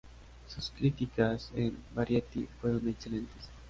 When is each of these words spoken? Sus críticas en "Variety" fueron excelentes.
Sus 0.47 0.71
críticas 0.71 1.51
en 1.55 1.77
"Variety" 1.93 2.47
fueron 2.59 2.89
excelentes. 2.89 3.49